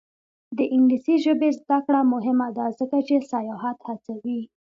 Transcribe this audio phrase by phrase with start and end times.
[0.57, 4.41] د انګلیسي ژبې زده کړه مهمه ده ځکه چې سیاحت هڅوي.